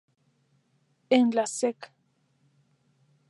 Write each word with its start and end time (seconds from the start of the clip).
En 1.17 1.29
la 1.35 1.45
sec. 1.51 1.91